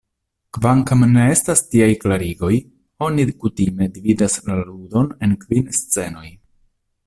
Kvankam 0.57 1.03
ne 1.17 1.25
estas 1.33 1.61
tiaj 1.73 1.89
klarigoj 2.05 2.51
oni 3.09 3.27
kutime 3.45 3.91
dividas 3.99 4.41
la 4.49 4.57
ludon 4.65 5.15
en 5.29 5.41
kvin 5.45 5.73
scenoj. 5.83 6.29